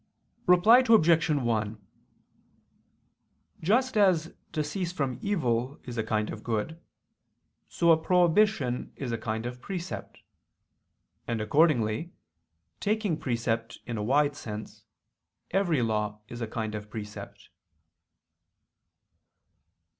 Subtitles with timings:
[0.47, 1.29] Reply Obj.
[1.29, 1.79] 1:
[3.61, 6.81] Just as to cease from evil is a kind of good,
[7.69, 10.23] so a prohibition is a kind of precept:
[11.27, 12.13] and accordingly,
[12.79, 14.85] taking precept in a wide sense,
[15.51, 17.49] every law is a kind of precept.